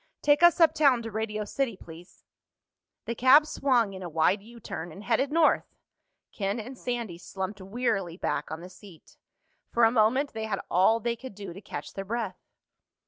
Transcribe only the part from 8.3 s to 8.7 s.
on the